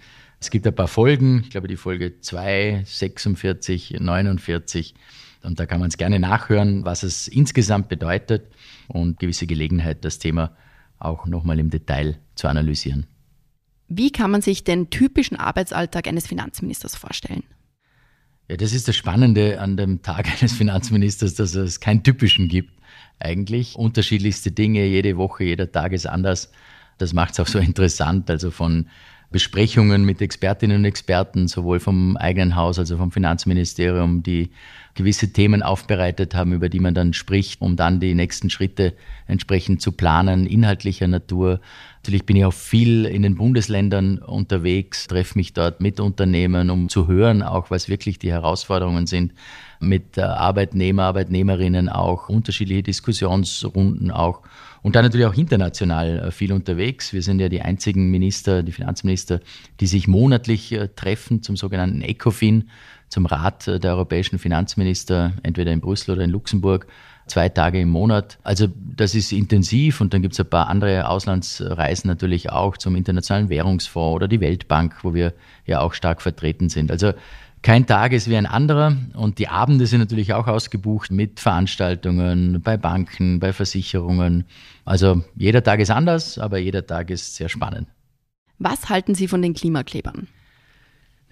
Es 0.45 0.51
gibt 0.51 0.67
ein 0.67 0.75
paar 0.75 0.87
Folgen, 0.87 1.41
ich 1.41 1.49
glaube 1.49 1.67
die 1.67 1.75
Folge 1.75 2.21
2, 2.21 2.83
46, 2.85 3.95
49. 3.99 4.93
Und 5.41 5.59
da 5.59 5.65
kann 5.65 5.79
man 5.79 5.89
es 5.89 5.97
gerne 5.97 6.19
nachhören, 6.19 6.85
was 6.85 7.01
es 7.01 7.27
insgesamt 7.27 7.89
bedeutet 7.89 8.53
und 8.87 9.19
gewisse 9.19 9.47
Gelegenheit, 9.47 10.05
das 10.05 10.19
Thema 10.19 10.55
auch 10.99 11.25
nochmal 11.25 11.57
im 11.57 11.71
Detail 11.71 12.19
zu 12.35 12.47
analysieren. 12.47 13.07
Wie 13.87 14.11
kann 14.11 14.29
man 14.29 14.43
sich 14.43 14.63
den 14.63 14.91
typischen 14.91 15.35
Arbeitsalltag 15.35 16.07
eines 16.07 16.27
Finanzministers 16.27 16.95
vorstellen? 16.95 17.41
Ja, 18.47 18.55
das 18.55 18.71
ist 18.71 18.87
das 18.87 18.95
Spannende 18.95 19.59
an 19.59 19.77
dem 19.77 20.03
Tag 20.03 20.27
eines 20.39 20.53
Finanzministers, 20.53 21.33
dass 21.33 21.55
es 21.55 21.79
keinen 21.79 22.03
typischen 22.03 22.49
gibt 22.49 22.71
eigentlich. 23.17 23.75
Unterschiedlichste 23.75 24.51
Dinge, 24.51 24.85
jede 24.85 25.17
Woche, 25.17 25.43
jeder 25.43 25.71
Tag 25.71 25.91
ist 25.91 26.05
anders. 26.05 26.51
Das 26.99 27.13
macht 27.13 27.33
es 27.33 27.39
auch 27.39 27.47
so 27.47 27.57
interessant. 27.67 28.29
Also 28.29 28.51
von 28.51 28.89
Besprechungen 29.35 30.05
mit 30.05 30.21
Expertinnen 30.21 30.77
und 30.77 30.85
Experten, 30.85 31.49
sowohl 31.49 31.81
vom 31.81 32.15
eigenen 32.15 32.55
Haus 32.55 32.79
als 32.79 32.89
auch 32.93 32.97
vom 32.97 33.11
Finanzministerium, 33.11 34.23
die 34.23 34.49
gewisse 34.93 35.33
Themen 35.33 35.61
aufbereitet 35.61 36.33
haben, 36.33 36.53
über 36.53 36.69
die 36.69 36.79
man 36.79 36.93
dann 36.93 37.11
spricht, 37.11 37.59
um 37.59 37.75
dann 37.75 37.99
die 37.99 38.15
nächsten 38.15 38.49
Schritte 38.49 38.93
entsprechend 39.27 39.81
zu 39.81 39.91
planen, 39.91 40.47
inhaltlicher 40.47 41.09
Natur. 41.09 41.59
Natürlich 42.05 42.27
bin 42.27 42.35
ich 42.35 42.45
auch 42.45 42.53
viel 42.53 43.05
in 43.05 43.23
den 43.23 43.33
Bundesländern 43.33 44.19
unterwegs, 44.19 45.07
treffe 45.07 45.39
mich 45.39 45.53
dort 45.53 45.81
mit 45.81 45.99
Unternehmen, 45.99 46.69
um 46.69 46.87
zu 46.87 47.07
hören, 47.07 47.41
auch 47.41 47.71
was 47.71 47.89
wirklich 47.89 48.19
die 48.19 48.31
Herausforderungen 48.31 49.07
sind, 49.07 49.33
mit 49.79 50.19
Arbeitnehmer, 50.19 51.05
Arbeitnehmerinnen 51.05 51.89
auch, 51.89 52.29
unterschiedliche 52.29 52.83
Diskussionsrunden 52.83 54.11
auch 54.11 54.43
und 54.85 54.95
dann 54.95 55.03
natürlich 55.03 55.25
auch 55.25 55.33
international 55.33 56.19
äh, 56.19 56.31
viel 56.31 56.53
unterwegs. 56.53 57.11
Wir 57.11 57.23
sind 57.23 57.39
ja 57.39 57.49
die 57.49 57.63
einzigen 57.63 58.11
Minister, 58.11 58.61
die 58.61 58.71
Finanzminister, 58.71 59.39
die 59.79 59.87
sich 59.87 60.07
monatlich 60.07 60.73
äh, 60.73 60.89
treffen 60.89 61.41
zum 61.41 61.57
sogenannten 61.57 62.03
ECOFIN, 62.03 62.69
zum 63.09 63.25
Rat 63.25 63.67
äh, 63.67 63.79
der 63.79 63.93
europäischen 63.93 64.37
Finanzminister, 64.37 65.33
entweder 65.41 65.71
in 65.71 65.81
Brüssel 65.81 66.11
oder 66.11 66.23
in 66.23 66.29
Luxemburg, 66.29 66.85
zwei 67.27 67.49
Tage 67.49 67.81
im 67.81 67.89
Monat. 67.89 68.37
Also 68.43 68.67
das 68.95 69.15
ist 69.15 69.31
intensiv 69.31 70.01
und 70.01 70.13
dann 70.13 70.21
gibt 70.21 70.33
es 70.33 70.39
ein 70.39 70.49
paar 70.49 70.67
andere 70.67 71.09
Auslandsreisen 71.09 72.07
natürlich 72.07 72.51
auch 72.51 72.77
zum 72.77 72.95
Internationalen 72.95 73.49
Währungsfonds 73.49 74.15
oder 74.15 74.27
die 74.27 74.41
Weltbank, 74.41 75.03
wo 75.03 75.13
wir 75.13 75.33
ja 75.65 75.81
auch 75.81 75.93
stark 75.93 76.21
vertreten 76.21 76.69
sind. 76.69 76.91
Also 76.91 77.13
kein 77.61 77.87
Tag 77.87 78.13
ist 78.13 78.29
wie 78.29 78.37
ein 78.37 78.45
anderer 78.45 78.95
und 79.15 79.39
die 79.39 79.47
Abende 79.47 79.87
sind 79.87 79.99
natürlich 79.99 80.33
auch 80.33 80.45
ausgebucht 80.45 81.09
mit 81.09 81.39
Veranstaltungen 81.39 82.61
bei 82.61 82.77
Banken, 82.77 83.39
bei 83.39 83.53
Versicherungen. 83.53 84.45
Also 84.85 85.23
jeder 85.35 85.63
Tag 85.63 85.79
ist 85.79 85.89
anders, 85.89 86.37
aber 86.37 86.59
jeder 86.59 86.85
Tag 86.85 87.09
ist 87.09 87.35
sehr 87.35 87.49
spannend. 87.49 87.87
Was 88.59 88.89
halten 88.89 89.15
Sie 89.15 89.27
von 89.27 89.41
den 89.41 89.55
Klimaklebern? 89.55 90.27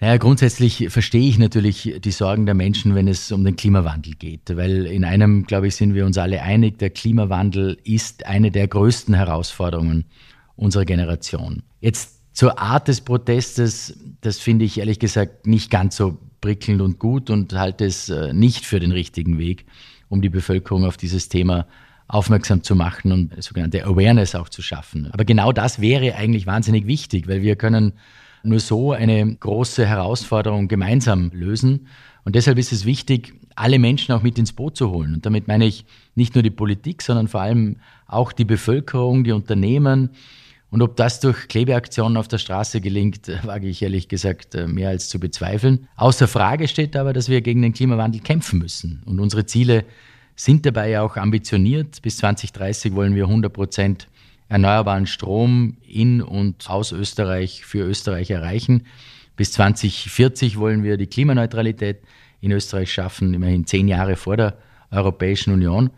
Naja, 0.00 0.16
grundsätzlich 0.18 0.86
verstehe 0.90 1.28
ich 1.28 1.38
natürlich 1.38 1.94
die 1.98 2.10
Sorgen 2.10 2.46
der 2.46 2.54
Menschen, 2.54 2.94
wenn 2.94 3.08
es 3.08 3.30
um 3.32 3.44
den 3.44 3.56
Klimawandel 3.56 4.14
geht. 4.14 4.54
Weil 4.56 4.86
in 4.86 5.04
einem, 5.04 5.44
glaube 5.44 5.68
ich, 5.68 5.76
sind 5.76 5.94
wir 5.94 6.04
uns 6.04 6.18
alle 6.18 6.42
einig, 6.42 6.78
der 6.78 6.90
Klimawandel 6.90 7.78
ist 7.84 8.26
eine 8.26 8.50
der 8.50 8.68
größten 8.68 9.14
Herausforderungen 9.14 10.04
unserer 10.56 10.84
Generation. 10.84 11.62
Jetzt 11.80 12.20
zur 12.34 12.58
Art 12.58 12.88
des 12.88 13.00
Protestes, 13.00 13.98
das 14.20 14.38
finde 14.38 14.64
ich 14.64 14.78
ehrlich 14.78 14.98
gesagt 14.98 15.46
nicht 15.46 15.70
ganz 15.70 15.96
so 15.96 16.18
prickelnd 16.40 16.82
und 16.82 16.98
gut 16.98 17.30
und 17.30 17.54
halte 17.54 17.84
es 17.84 18.08
äh, 18.08 18.32
nicht 18.32 18.66
für 18.66 18.80
den 18.80 18.92
richtigen 18.92 19.38
Weg, 19.38 19.64
um 20.08 20.20
die 20.20 20.28
Bevölkerung 20.28 20.84
auf 20.84 20.96
dieses 20.96 21.28
Thema 21.28 21.66
aufmerksam 22.08 22.62
zu 22.62 22.76
machen 22.76 23.12
und 23.12 23.42
sogenannte 23.42 23.84
Awareness 23.84 24.34
auch 24.34 24.48
zu 24.48 24.60
schaffen. 24.60 25.10
Aber 25.12 25.24
genau 25.24 25.52
das 25.52 25.80
wäre 25.80 26.16
eigentlich 26.16 26.46
wahnsinnig 26.46 26.86
wichtig, 26.86 27.28
weil 27.28 27.40
wir 27.40 27.56
können 27.56 27.94
nur 28.44 28.60
so 28.60 28.92
eine 28.92 29.34
große 29.36 29.86
Herausforderung 29.86 30.68
gemeinsam 30.68 31.30
lösen. 31.32 31.88
Und 32.24 32.34
deshalb 32.34 32.58
ist 32.58 32.72
es 32.72 32.84
wichtig, 32.84 33.34
alle 33.54 33.78
Menschen 33.78 34.14
auch 34.14 34.22
mit 34.22 34.38
ins 34.38 34.52
Boot 34.52 34.76
zu 34.76 34.90
holen. 34.90 35.14
Und 35.14 35.26
damit 35.26 35.46
meine 35.48 35.66
ich 35.66 35.84
nicht 36.14 36.34
nur 36.34 36.42
die 36.42 36.50
Politik, 36.50 37.02
sondern 37.02 37.28
vor 37.28 37.40
allem 37.40 37.76
auch 38.06 38.32
die 38.32 38.44
Bevölkerung, 38.44 39.24
die 39.24 39.32
Unternehmen. 39.32 40.10
Und 40.70 40.82
ob 40.82 40.96
das 40.96 41.20
durch 41.20 41.46
Klebeaktionen 41.48 42.16
auf 42.16 42.26
der 42.26 42.38
Straße 42.38 42.80
gelingt, 42.80 43.28
wage 43.44 43.68
ich 43.68 43.82
ehrlich 43.82 44.08
gesagt 44.08 44.54
äh, 44.54 44.66
mehr 44.66 44.88
als 44.88 45.08
zu 45.08 45.20
bezweifeln. 45.20 45.86
Außer 45.96 46.26
Frage 46.26 46.66
steht 46.66 46.96
aber, 46.96 47.12
dass 47.12 47.28
wir 47.28 47.40
gegen 47.42 47.62
den 47.62 47.72
Klimawandel 47.72 48.20
kämpfen 48.20 48.58
müssen. 48.58 49.02
Und 49.04 49.20
unsere 49.20 49.46
Ziele 49.46 49.84
sind 50.36 50.66
dabei 50.66 50.90
ja 50.90 51.02
auch 51.02 51.16
ambitioniert. 51.16 52.02
Bis 52.02 52.16
2030 52.16 52.94
wollen 52.94 53.14
wir 53.14 53.24
100 53.24 53.52
Prozent 53.52 54.08
erneuerbaren 54.48 55.06
Strom 55.06 55.76
in 55.82 56.22
und 56.22 56.68
aus 56.68 56.92
Österreich 56.92 57.64
für 57.64 57.80
Österreich 57.80 58.30
erreichen. 58.30 58.84
Bis 59.36 59.52
2040 59.52 60.58
wollen 60.58 60.82
wir 60.82 60.96
die 60.96 61.06
Klimaneutralität 61.06 62.02
in 62.40 62.52
Österreich 62.52 62.92
schaffen, 62.92 63.34
immerhin 63.34 63.66
zehn 63.66 63.88
Jahre 63.88 64.16
vor 64.16 64.36
der 64.36 64.58
Europäischen 64.90 65.52
Union. 65.52 65.90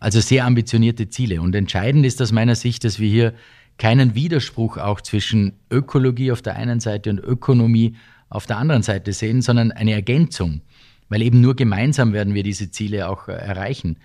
Also 0.00 0.20
sehr 0.20 0.44
ambitionierte 0.44 1.08
Ziele. 1.08 1.40
Und 1.40 1.54
entscheidend 1.54 2.04
ist 2.04 2.20
aus 2.20 2.30
meiner 2.30 2.54
Sicht, 2.54 2.84
dass 2.84 3.00
wir 3.00 3.08
hier 3.08 3.34
keinen 3.78 4.14
Widerspruch 4.14 4.76
auch 4.76 5.00
zwischen 5.00 5.54
Ökologie 5.70 6.30
auf 6.30 6.42
der 6.42 6.56
einen 6.56 6.78
Seite 6.80 7.10
und 7.10 7.18
Ökonomie 7.18 7.96
auf 8.28 8.46
der 8.46 8.58
anderen 8.58 8.82
Seite 8.82 9.12
sehen, 9.12 9.42
sondern 9.42 9.72
eine 9.72 9.92
Ergänzung. 9.92 10.60
Weil 11.08 11.22
eben 11.22 11.40
nur 11.40 11.56
gemeinsam 11.56 12.12
werden 12.12 12.34
wir 12.34 12.42
diese 12.42 12.70
Ziele 12.70 13.08
auch 13.08 13.28
äh, 13.28 13.32
erreichen. 13.32 13.96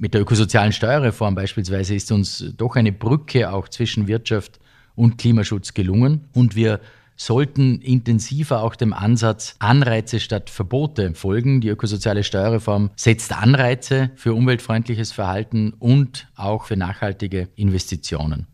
Mit 0.00 0.14
der 0.14 0.20
ökosozialen 0.20 0.70
Steuerreform 0.70 1.34
beispielsweise 1.34 1.96
ist 1.96 2.12
uns 2.12 2.52
doch 2.56 2.76
eine 2.76 2.92
Brücke 2.92 3.52
auch 3.52 3.68
zwischen 3.68 4.06
Wirtschaft 4.06 4.60
und 4.94 5.18
Klimaschutz 5.18 5.74
gelungen. 5.74 6.28
Und 6.32 6.54
wir 6.54 6.78
sollten 7.16 7.80
intensiver 7.80 8.62
auch 8.62 8.76
dem 8.76 8.92
Ansatz 8.92 9.56
Anreize 9.58 10.20
statt 10.20 10.50
Verbote 10.50 11.14
folgen. 11.14 11.60
Die 11.60 11.68
ökosoziale 11.68 12.22
Steuerreform 12.22 12.90
setzt 12.94 13.32
Anreize 13.32 14.12
für 14.14 14.34
umweltfreundliches 14.34 15.10
Verhalten 15.10 15.72
und 15.80 16.28
auch 16.36 16.66
für 16.66 16.76
nachhaltige 16.76 17.48
Investitionen. 17.56 18.46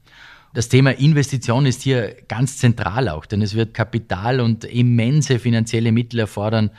Das 0.55 0.69
Thema 0.69 0.93
Investition 0.93 1.67
ist 1.67 1.83
hier 1.83 2.15
ganz 2.29 2.57
zentral 2.57 3.09
auch, 3.09 3.27
denn 3.27 3.43
es 3.43 3.55
wird 3.55 3.75
Kapital 3.75 4.41
und 4.41 4.65
immense 4.65 5.39
finanzielle 5.41 5.93
Mittel 5.93 6.21
erfordern, 6.21 6.71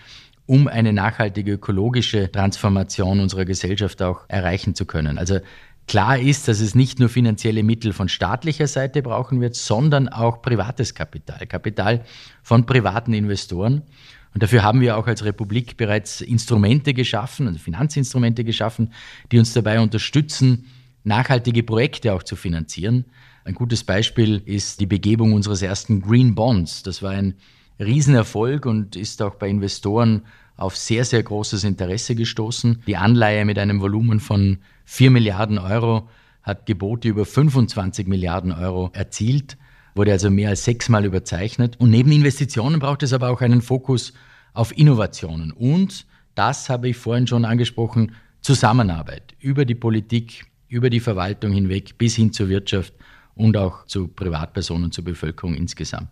um 0.45 0.67
eine 0.67 0.93
nachhaltige 0.93 1.53
ökologische 1.53 2.31
Transformation 2.31 3.19
unserer 3.19 3.45
Gesellschaft 3.45 4.01
auch 4.01 4.21
erreichen 4.27 4.75
zu 4.75 4.85
können. 4.85 5.17
Also 5.17 5.39
klar 5.87 6.19
ist, 6.19 6.47
dass 6.47 6.59
es 6.59 6.75
nicht 6.75 6.99
nur 6.99 7.09
finanzielle 7.09 7.63
Mittel 7.63 7.93
von 7.93 8.09
staatlicher 8.09 8.67
Seite 8.67 9.01
brauchen 9.01 9.41
wird, 9.41 9.55
sondern 9.55 10.07
auch 10.07 10.41
privates 10.41 10.93
Kapital, 10.93 11.45
Kapital 11.47 12.05
von 12.43 12.65
privaten 12.65 13.13
Investoren. 13.13 13.81
Und 14.33 14.43
dafür 14.43 14.63
haben 14.63 14.81
wir 14.81 14.97
auch 14.97 15.07
als 15.07 15.23
Republik 15.23 15.77
bereits 15.77 16.21
Instrumente 16.21 16.93
geschaffen, 16.93 17.47
also 17.47 17.57
Finanzinstrumente 17.57 18.43
geschaffen, 18.43 18.91
die 19.31 19.39
uns 19.39 19.53
dabei 19.53 19.79
unterstützen, 19.79 20.65
nachhaltige 21.03 21.63
Projekte 21.63 22.13
auch 22.13 22.23
zu 22.23 22.35
finanzieren. 22.35 23.05
Ein 23.45 23.53
gutes 23.53 23.83
Beispiel 23.83 24.41
ist 24.45 24.79
die 24.81 24.87
Begebung 24.87 25.33
unseres 25.33 25.61
ersten 25.61 26.01
Green 26.01 26.35
Bonds. 26.35 26.83
Das 26.83 27.01
war 27.01 27.11
ein 27.11 27.35
Riesenerfolg 27.79 28.65
und 28.65 28.95
ist 28.95 29.21
auch 29.21 29.35
bei 29.35 29.49
Investoren 29.49 30.23
auf 30.57 30.77
sehr, 30.77 31.03
sehr 31.05 31.21
großes 31.21 31.63
Interesse 31.63 32.15
gestoßen. 32.15 32.83
Die 32.87 32.97
Anleihe 32.97 33.45
mit 33.45 33.59
einem 33.59 33.81
Volumen 33.81 34.19
von 34.19 34.59
4 34.85 35.11
Milliarden 35.11 35.57
Euro 35.57 36.09
hat 36.43 36.65
Gebote 36.65 37.09
über 37.09 37.25
25 37.25 38.07
Milliarden 38.07 38.51
Euro 38.51 38.91
erzielt, 38.93 39.57
wurde 39.95 40.11
also 40.11 40.29
mehr 40.29 40.49
als 40.49 40.63
sechsmal 40.63 41.05
überzeichnet. 41.05 41.75
Und 41.79 41.89
neben 41.89 42.11
Investitionen 42.11 42.79
braucht 42.79 43.03
es 43.03 43.13
aber 43.13 43.29
auch 43.29 43.41
einen 43.41 43.61
Fokus 43.61 44.13
auf 44.53 44.77
Innovationen. 44.77 45.51
Und, 45.51 46.05
das 46.35 46.69
habe 46.69 46.89
ich 46.89 46.97
vorhin 46.97 47.27
schon 47.27 47.45
angesprochen, 47.45 48.11
Zusammenarbeit 48.41 49.33
über 49.39 49.65
die 49.65 49.75
Politik, 49.75 50.45
über 50.67 50.89
die 50.89 50.99
Verwaltung 50.99 51.51
hinweg 51.51 51.97
bis 51.97 52.15
hin 52.15 52.31
zur 52.31 52.49
Wirtschaft 52.49 52.93
und 53.33 53.57
auch 53.57 53.85
zu 53.85 54.07
Privatpersonen, 54.07 54.91
zur 54.91 55.03
Bevölkerung 55.03 55.55
insgesamt. 55.55 56.09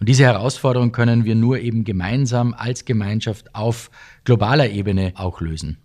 Und 0.00 0.08
diese 0.08 0.24
Herausforderung 0.24 0.92
können 0.92 1.24
wir 1.24 1.34
nur 1.34 1.58
eben 1.58 1.84
gemeinsam 1.84 2.54
als 2.54 2.86
Gemeinschaft 2.86 3.54
auf 3.54 3.90
globaler 4.24 4.70
Ebene 4.70 5.12
auch 5.14 5.42
lösen. 5.42 5.76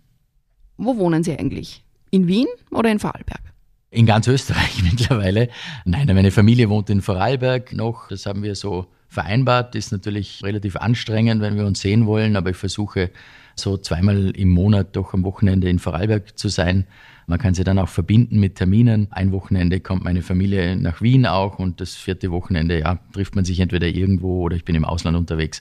Wo 0.78 0.96
wohnen 0.96 1.22
Sie 1.22 1.38
eigentlich? 1.38 1.84
In 2.10 2.26
Wien 2.26 2.46
oder 2.70 2.90
in 2.90 2.98
Vorarlberg? 2.98 3.42
In 3.90 4.06
ganz 4.06 4.26
Österreich 4.26 4.82
mittlerweile. 4.90 5.48
Nein, 5.84 6.06
meine 6.06 6.30
Familie 6.30 6.68
wohnt 6.68 6.90
in 6.90 7.02
Vorarlberg 7.02 7.72
noch. 7.72 8.08
Das 8.08 8.26
haben 8.26 8.42
wir 8.42 8.54
so 8.54 8.86
vereinbart. 9.08 9.74
Ist 9.74 9.92
natürlich 9.92 10.42
relativ 10.42 10.76
anstrengend, 10.76 11.40
wenn 11.40 11.56
wir 11.56 11.66
uns 11.66 11.80
sehen 11.80 12.06
wollen, 12.06 12.36
aber 12.36 12.50
ich 12.50 12.56
versuche 12.56 13.10
so 13.54 13.78
zweimal 13.78 14.30
im 14.36 14.50
Monat 14.50 14.96
doch 14.96 15.14
am 15.14 15.24
Wochenende 15.24 15.68
in 15.68 15.78
Vorarlberg 15.78 16.38
zu 16.38 16.48
sein. 16.48 16.86
Man 17.26 17.38
kann 17.38 17.54
sie 17.54 17.64
dann 17.64 17.78
auch 17.78 17.88
verbinden 17.88 18.38
mit 18.38 18.56
Terminen. 18.56 19.08
Ein 19.10 19.32
Wochenende 19.32 19.80
kommt 19.80 20.04
meine 20.04 20.22
Familie 20.22 20.76
nach 20.76 21.00
Wien 21.00 21.26
auch 21.26 21.58
und 21.58 21.80
das 21.80 21.94
vierte 21.94 22.30
Wochenende, 22.30 22.80
ja, 22.80 22.98
trifft 23.12 23.34
man 23.34 23.44
sich 23.44 23.58
entweder 23.60 23.86
irgendwo 23.86 24.42
oder 24.42 24.56
ich 24.56 24.64
bin 24.64 24.74
im 24.74 24.84
Ausland 24.84 25.16
unterwegs. 25.16 25.60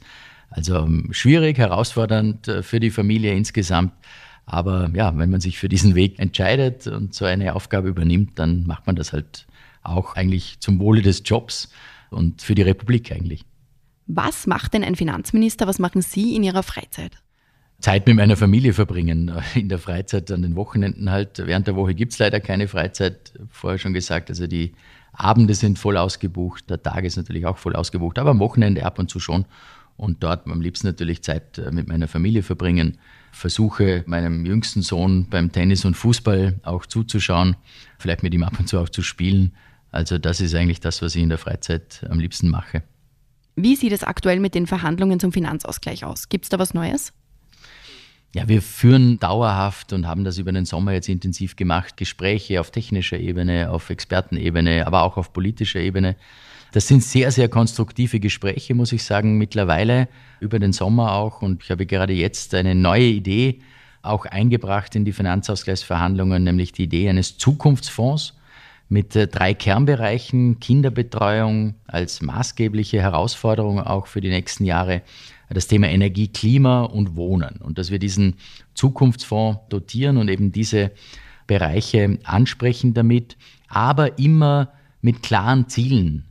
Also 0.50 0.78
ähm, 0.78 1.10
schwierig, 1.12 1.58
herausfordernd 1.58 2.48
äh, 2.48 2.64
für 2.64 2.80
die 2.80 2.92
Familie 2.92 3.34
insgesamt. 3.34 3.94
Aber 4.46 4.90
ja, 4.94 5.18
wenn 5.18 5.30
man 5.30 5.42
sich 5.42 5.58
für 5.58 5.70
diesen 5.70 5.96
Weg 5.96 6.20
entscheidet 6.20 6.88
und 6.88 7.14
so 7.14 7.26
eine 7.26 7.56
Aufgabe 7.56 7.90
übernimmt, 7.90 8.38
dann 8.38 8.66
macht 8.66 8.86
man 8.86 8.96
das 8.96 9.12
halt 9.12 9.48
auch 9.82 10.16
eigentlich 10.16 10.60
zum 10.60 10.80
Wohle 10.80 11.02
des 11.02 11.24
Jobs 11.26 11.70
und 12.10 12.42
für 12.42 12.56
die 12.56 12.62
Republik 12.62 13.12
eigentlich. 13.12 13.44
Was 14.08 14.46
macht 14.46 14.74
denn 14.74 14.84
ein 14.84 14.96
Finanzminister? 14.96 15.68
Was 15.68 15.80
machen 15.80 16.02
Sie 16.02 16.36
in 16.36 16.44
Ihrer 16.44 16.64
Freizeit? 16.64 17.18
Zeit 17.80 18.08
mit 18.08 18.16
meiner 18.16 18.38
Familie 18.38 18.74
verbringen. 18.74 19.32
In 19.56 19.70
der 19.70 19.80
Freizeit, 19.80 20.32
an 20.32 20.42
den 20.42 20.56
Wochenenden 20.56 21.12
halt. 21.12 21.42
Während 21.46 21.68
der 21.68 21.76
Woche 21.76 21.94
gibt 21.94 22.14
es 22.14 22.20
leider 22.20 22.40
keine 22.40 22.68
Freizeit. 22.68 23.34
Vorher 23.50 23.78
schon 23.78 23.94
gesagt, 23.94 24.30
also 24.30 24.48
die 24.48 24.74
Abende 25.14 25.54
sind 25.54 25.80
voll 25.80 25.98
ausgebucht, 25.98 26.70
der 26.70 26.82
Tag 26.82 27.04
ist 27.06 27.16
natürlich 27.16 27.46
auch 27.46 27.58
voll 27.58 27.76
ausgebucht, 27.76 28.20
aber 28.20 28.32
am 28.32 28.40
Wochenende 28.40 28.86
ab 28.86 29.00
und 29.00 29.10
zu 29.10 29.20
schon. 29.20 29.46
Und 29.98 30.24
dort 30.24 30.46
am 30.48 30.62
liebsten 30.62 30.88
natürlich 30.88 31.24
Zeit 31.24 31.58
äh, 31.58 31.72
mit 31.72 31.88
meiner 31.88 32.08
Familie 32.08 32.44
verbringen. 32.44 32.98
Versuche 33.36 34.04
meinem 34.08 34.46
jüngsten 34.46 34.82
Sohn 34.82 35.28
beim 35.30 35.52
Tennis 35.52 35.84
und 35.84 35.96
Fußball 35.96 36.60
auch 36.64 36.86
zuzuschauen, 36.86 37.58
vielleicht 38.00 38.24
mit 38.24 38.34
ihm 38.34 38.44
ab 38.44 38.58
und 38.58 38.68
zu 38.68 38.80
auch 38.80 38.88
zu 38.88 39.02
spielen. 39.02 39.54
Also 39.92 40.18
das 40.18 40.40
ist 40.40 40.56
eigentlich 40.56 40.80
das, 40.80 41.02
was 41.02 41.16
ich 41.16 41.22
in 41.22 41.30
der 41.30 41.38
Freizeit 41.38 42.06
am 42.10 42.20
liebsten 42.20 42.50
mache. 42.50 42.84
Wie 43.58 43.76
sieht 43.76 43.92
es 43.92 44.04
aktuell 44.04 44.40
mit 44.40 44.56
den 44.56 44.68
Verhandlungen 44.68 45.20
zum 45.20 45.34
Finanzausgleich 45.34 46.06
aus? 46.06 46.30
Gibt 46.30 46.46
es 46.46 46.50
da 46.50 46.60
was 46.60 46.74
Neues? 46.74 47.12
Ja, 48.36 48.50
wir 48.50 48.62
führen 48.62 49.18
dauerhaft 49.18 49.94
und 49.94 50.06
haben 50.08 50.26
das 50.26 50.38
über 50.38 50.52
den 50.52 50.66
Sommer 50.66 50.92
jetzt 50.92 51.08
intensiv 51.08 51.56
gemacht, 51.56 51.96
Gespräche 51.96 52.60
auf 52.60 52.70
technischer 52.70 53.18
Ebene, 53.18 53.72
auf 53.72 53.90
Expertenebene, 53.90 54.86
aber 54.86 55.04
auch 55.04 55.16
auf 55.16 55.32
politischer 55.32 55.80
Ebene. 55.80 56.18
Das 56.74 56.90
sind 56.90 57.02
sehr, 57.02 57.32
sehr 57.32 57.48
konstruktive 57.48 58.20
Gespräche, 58.20 58.76
muss 58.76 58.92
ich 58.92 59.06
sagen, 59.06 59.38
mittlerweile 59.38 60.10
über 60.42 60.60
den 60.60 60.74
Sommer 60.74 61.14
auch. 61.14 61.42
Und 61.42 61.64
ich 61.64 61.72
habe 61.72 61.86
gerade 61.86 62.12
jetzt 62.12 62.54
eine 62.54 62.76
neue 62.76 63.06
Idee 63.06 63.62
auch 64.02 64.26
eingebracht 64.26 64.98
in 64.98 65.06
die 65.06 65.14
Finanzausgleichsverhandlungen, 65.14 66.44
nämlich 66.44 66.74
die 66.74 66.84
Idee 66.84 67.08
eines 67.08 67.38
Zukunftsfonds 67.38 68.34
mit 68.90 69.16
äh, 69.16 69.28
drei 69.28 69.54
Kernbereichen, 69.54 70.60
Kinderbetreuung 70.60 71.76
als 71.88 72.22
maßgebliche 72.22 73.02
Herausforderung 73.02 73.80
auch 73.80 74.08
für 74.08 74.22
die 74.22 74.30
nächsten 74.30 74.66
Jahre, 74.66 75.02
das 75.50 75.68
Thema 75.68 75.88
Energie, 75.88 76.28
Klima 76.28 76.84
und 76.84 77.16
Wohnen. 77.16 77.58
Und 77.62 77.78
dass 77.78 77.92
wir 77.92 78.00
diesen 78.00 78.36
Zukunftsfonds 78.74 79.62
dotieren 79.70 80.18
und 80.18 80.30
eben 80.30 80.52
diese 80.52 80.92
Bereiche 81.48 82.18
ansprechen 82.24 82.94
damit, 82.94 83.38
aber 83.68 84.18
immer 84.18 84.72
mit 85.02 85.22
klaren 85.22 85.68
Zielen 85.68 86.26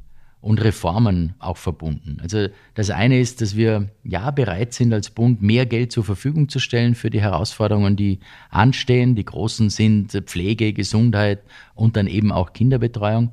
und 0.44 0.62
Reformen 0.62 1.32
auch 1.38 1.56
verbunden. 1.56 2.18
Also 2.22 2.48
das 2.74 2.90
eine 2.90 3.18
ist, 3.18 3.40
dass 3.40 3.56
wir 3.56 3.88
ja 4.04 4.30
bereit 4.30 4.74
sind, 4.74 4.92
als 4.92 5.08
Bund 5.08 5.40
mehr 5.40 5.64
Geld 5.64 5.90
zur 5.90 6.04
Verfügung 6.04 6.50
zu 6.50 6.58
stellen 6.58 6.94
für 6.94 7.08
die 7.08 7.22
Herausforderungen, 7.22 7.96
die 7.96 8.20
anstehen. 8.50 9.14
Die 9.14 9.24
großen 9.24 9.70
sind 9.70 10.12
Pflege, 10.12 10.74
Gesundheit 10.74 11.40
und 11.74 11.96
dann 11.96 12.06
eben 12.06 12.30
auch 12.30 12.52
Kinderbetreuung. 12.52 13.30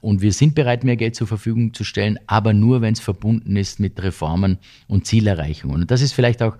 Und 0.00 0.22
wir 0.22 0.32
sind 0.32 0.54
bereit, 0.54 0.84
mehr 0.84 0.96
Geld 0.96 1.16
zur 1.16 1.26
Verfügung 1.26 1.74
zu 1.74 1.84
stellen, 1.84 2.18
aber 2.26 2.54
nur, 2.54 2.80
wenn 2.80 2.94
es 2.94 3.00
verbunden 3.00 3.56
ist 3.56 3.78
mit 3.78 4.02
Reformen 4.02 4.56
und 4.88 5.06
Zielerreichungen. 5.06 5.82
Und 5.82 5.90
das 5.90 6.00
ist 6.00 6.14
vielleicht 6.14 6.42
auch 6.42 6.56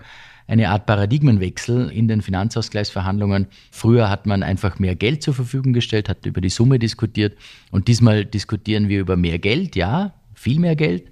eine 0.47 0.69
Art 0.69 0.85
Paradigmenwechsel 0.85 1.89
in 1.89 2.07
den 2.07 2.21
Finanzausgleichsverhandlungen. 2.21 3.47
Früher 3.71 4.09
hat 4.09 4.25
man 4.25 4.43
einfach 4.43 4.79
mehr 4.79 4.95
Geld 4.95 5.23
zur 5.23 5.33
Verfügung 5.33 5.73
gestellt, 5.73 6.09
hat 6.09 6.25
über 6.25 6.41
die 6.41 6.49
Summe 6.49 6.79
diskutiert 6.79 7.37
und 7.71 7.87
diesmal 7.87 8.25
diskutieren 8.25 8.89
wir 8.89 8.99
über 8.99 9.15
mehr 9.15 9.39
Geld, 9.39 9.75
ja, 9.75 10.13
viel 10.33 10.59
mehr 10.59 10.75
Geld, 10.75 11.11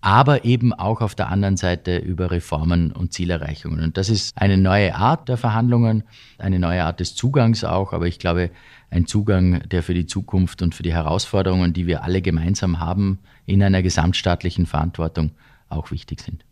aber 0.00 0.44
eben 0.44 0.72
auch 0.72 1.00
auf 1.00 1.14
der 1.14 1.28
anderen 1.28 1.56
Seite 1.56 1.98
über 1.98 2.30
Reformen 2.30 2.92
und 2.92 3.12
Zielerreichungen. 3.12 3.82
Und 3.82 3.96
das 3.96 4.08
ist 4.08 4.38
eine 4.38 4.56
neue 4.56 4.94
Art 4.94 5.28
der 5.28 5.36
Verhandlungen, 5.36 6.04
eine 6.38 6.60
neue 6.60 6.84
Art 6.84 7.00
des 7.00 7.16
Zugangs 7.16 7.64
auch, 7.64 7.92
aber 7.92 8.06
ich 8.06 8.20
glaube, 8.20 8.50
ein 8.90 9.06
Zugang, 9.06 9.68
der 9.68 9.82
für 9.82 9.94
die 9.94 10.06
Zukunft 10.06 10.62
und 10.62 10.74
für 10.74 10.82
die 10.82 10.94
Herausforderungen, 10.94 11.72
die 11.72 11.86
wir 11.86 12.04
alle 12.04 12.22
gemeinsam 12.22 12.78
haben, 12.78 13.18
in 13.44 13.62
einer 13.62 13.82
gesamtstaatlichen 13.82 14.66
Verantwortung 14.66 15.32
auch 15.68 15.90
wichtig 15.90 16.20
sind. 16.20 16.44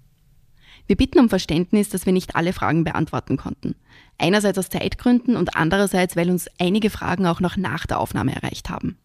Wir 0.86 0.96
bitten 0.96 1.18
um 1.18 1.28
Verständnis, 1.28 1.88
dass 1.88 2.06
wir 2.06 2.12
nicht 2.12 2.36
alle 2.36 2.52
Fragen 2.52 2.84
beantworten 2.84 3.36
konnten. 3.36 3.74
Einerseits 4.18 4.58
aus 4.58 4.68
Zeitgründen 4.68 5.36
und 5.36 5.56
andererseits, 5.56 6.16
weil 6.16 6.30
uns 6.30 6.48
einige 6.58 6.90
Fragen 6.90 7.26
auch 7.26 7.40
noch 7.40 7.56
nach 7.56 7.86
der 7.86 7.98
Aufnahme 7.98 8.34
erreicht 8.34 8.70
haben. 8.70 8.98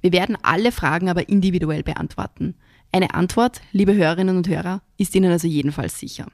Wir 0.00 0.12
werden 0.12 0.36
alle 0.42 0.72
Fragen 0.72 1.08
aber 1.08 1.28
individuell 1.28 1.82
beantworten. 1.82 2.56
Eine 2.90 3.14
Antwort, 3.14 3.60
liebe 3.72 3.94
Hörerinnen 3.94 4.36
und 4.36 4.48
Hörer, 4.48 4.82
ist 4.96 5.14
Ihnen 5.14 5.30
also 5.30 5.46
jedenfalls 5.46 5.98
sicher. 5.98 6.26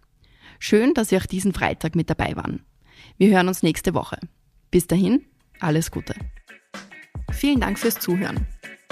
Schön, 0.59 0.95
dass 0.95 1.11
Sie 1.11 1.19
auch 1.19 1.27
diesen 1.27 1.53
Freitag 1.53 1.95
mit 1.95 2.09
dabei 2.09 2.37
waren. 2.37 2.63
Wir 3.19 3.35
hören 3.35 3.49
uns 3.49 3.63
nächste 3.63 3.93
Woche. 3.95 4.19
Bis 4.71 4.87
dahin, 4.87 5.25
alles 5.61 5.91
Gute. 5.91 6.15
Vielen 7.33 7.61
Dank 7.61 7.79
fürs 7.79 7.99
Zuhören. 7.99 8.47